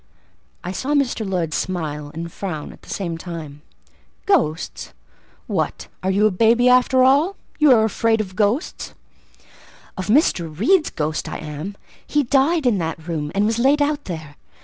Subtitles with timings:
[0.63, 1.29] I saw Mr.
[1.29, 3.61] Lloyd smile and frown at the same time.
[4.25, 4.93] "Ghost!
[5.45, 7.35] What, you are a baby after all!
[7.59, 8.95] You are afraid of ghosts?"
[9.95, 10.57] "Of Mr.
[10.57, 11.75] Reed's ghost I am:
[12.07, 14.37] he died in that room, and was laid out there.